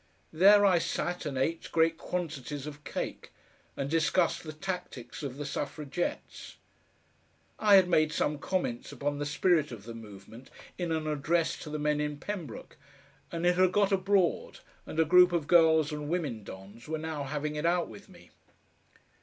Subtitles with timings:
[0.33, 3.31] There I sat and ate great quantities of cake,
[3.77, 6.55] and discussed the tactics of the Suffragettes.
[7.59, 11.69] I had made some comments upon the spirit of the movement in an address to
[11.69, 12.77] the men in Pembroke,
[13.31, 17.23] and it had got abroad, and a group of girls and women dons were now
[17.25, 18.31] having it out with me.